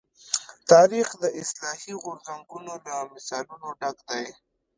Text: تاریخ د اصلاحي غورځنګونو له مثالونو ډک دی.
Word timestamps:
تاریخ 0.71 1.07
د 1.23 1.25
اصلاحي 1.41 1.93
غورځنګونو 2.03 2.73
له 2.85 2.95
مثالونو 3.13 3.67
ډک 3.79 3.97
دی. 4.09 4.25